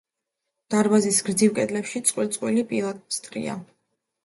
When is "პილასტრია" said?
2.75-3.61